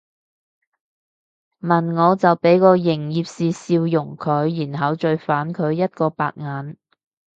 [1.59, 6.75] 問我就俾個營業式笑容佢然後再反佢一個白眼